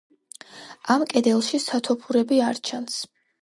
ამ 0.95 1.05
კედელში 1.11 1.59
სათოფურები 1.67 2.41
არ 2.47 2.63
ჩანს. 2.71 2.99